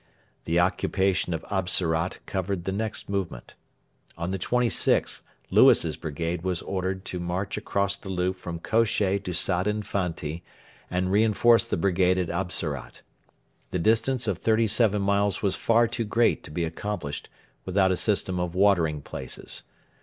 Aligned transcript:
The 0.45 0.59
occupation 0.59 1.31
of 1.31 1.45
Absarat 1.51 2.25
covered 2.25 2.63
the 2.63 2.71
next 2.71 3.07
movement. 3.07 3.53
On 4.17 4.31
the 4.31 4.39
26th 4.39 5.21
Lewis's 5.51 5.95
brigade 5.95 6.41
was 6.41 6.63
ordered 6.63 7.05
to 7.05 7.19
march 7.19 7.55
across 7.55 7.95
the 7.95 8.09
loop 8.09 8.35
from 8.35 8.57
Kosheh 8.59 9.19
to 9.23 9.31
Sadin 9.31 9.83
Fanti, 9.83 10.43
and 10.89 11.11
reinforce 11.11 11.67
the 11.67 11.77
brigade 11.77 12.17
at 12.17 12.29
Absarat. 12.31 13.03
The 13.69 13.77
distance 13.77 14.27
of 14.27 14.39
thirty 14.39 14.65
seven 14.65 15.03
miles 15.03 15.43
was 15.43 15.55
far 15.55 15.87
too 15.87 16.05
great 16.05 16.43
to 16.45 16.49
be 16.49 16.63
accomplished 16.63 17.29
without 17.63 17.91
a 17.91 17.95
system 17.95 18.39
of 18.39 18.55
watering 18.55 19.03
places. 19.03 19.61